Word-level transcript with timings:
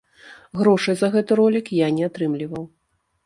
Грошай 0.59 0.95
за 1.01 1.07
гэты 1.17 1.31
ролік 1.41 1.65
я 1.79 1.87
не 1.97 2.03
атрымліваў. 2.09 2.63